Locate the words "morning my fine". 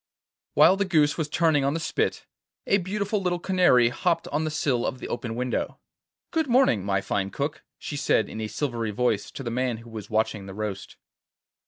6.47-7.29